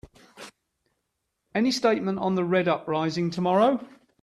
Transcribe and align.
Any 1.53 1.69
statement 1.69 2.17
on 2.17 2.33
the 2.33 2.43
Red 2.43 2.67
uprising 2.67 3.29
tomorrow? 3.29 3.87